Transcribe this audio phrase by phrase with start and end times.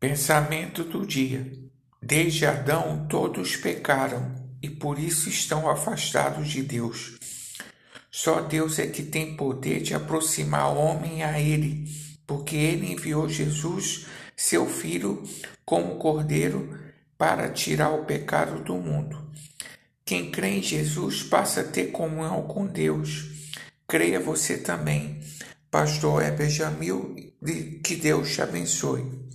[0.00, 1.52] Pensamento do dia.
[2.00, 7.18] Desde Adão todos pecaram e por isso estão afastados de Deus.
[8.10, 11.86] Só Deus é que tem poder de aproximar o homem a Ele,
[12.26, 15.22] porque Ele enviou Jesus, seu Filho,
[15.66, 16.80] como Cordeiro,
[17.18, 19.30] para tirar o pecado do mundo.
[20.02, 23.52] Quem crê em Jesus passa a ter comunhão com Deus.
[23.86, 25.20] Creia você também.
[25.70, 27.14] Pastor Heber Jamil,
[27.84, 29.28] que Deus te abençoe.